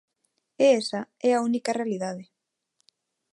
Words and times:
E 0.63 0.65
esa 0.81 1.01
é 1.29 1.31
a 1.33 1.43
única 1.49 1.75
realidade. 1.79 2.23